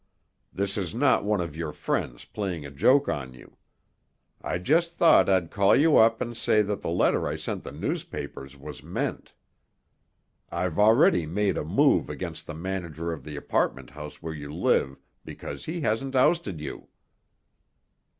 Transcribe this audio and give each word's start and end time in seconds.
This 0.51 0.79
is 0.79 0.95
not 0.95 1.23
one 1.25 1.41
of 1.41 1.55
your 1.55 1.71
friends 1.71 2.25
playing 2.25 2.65
a 2.65 2.71
joke 2.71 3.07
on 3.07 3.35
you. 3.35 3.57
I 4.41 4.57
just 4.57 4.95
thought 4.97 5.29
I'd 5.29 5.51
call 5.51 5.75
you 5.75 5.97
up 5.97 6.21
and 6.21 6.35
say 6.35 6.63
that 6.63 6.81
the 6.81 6.89
letter 6.89 7.27
I 7.27 7.35
sent 7.35 7.63
the 7.63 7.71
newspapers 7.71 8.57
was 8.57 8.81
meant. 8.81 9.33
I've 10.49 10.79
already 10.79 11.27
made 11.27 11.55
a 11.55 11.63
move 11.63 12.09
against 12.09 12.47
the 12.47 12.55
manager 12.55 13.11
of 13.13 13.23
the 13.23 13.35
apartment 13.35 13.91
house 13.91 14.23
where 14.23 14.33
you 14.33 14.51
live 14.51 14.97
because 15.23 15.65
he 15.65 15.81
hasn't 15.81 16.15
ousted 16.15 16.59
you." 16.59 16.87